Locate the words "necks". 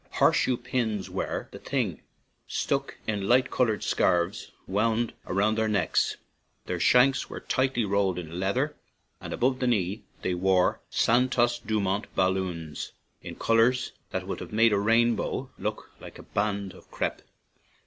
5.67-6.17